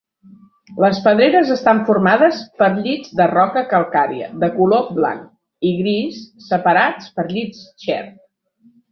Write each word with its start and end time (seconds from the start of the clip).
Les 0.83 0.99
pedreres 1.07 1.49
estan 1.55 1.81
formades 1.89 2.39
per 2.61 2.69
llits 2.85 3.11
de 3.19 3.27
roca 3.31 3.61
calcària 3.73 4.29
de 4.43 4.49
color 4.55 4.87
blanc 4.99 5.67
i 5.73 5.73
gris 5.81 6.17
separats 6.47 7.13
per 7.19 7.27
llits 7.35 7.61
chert. 7.85 8.17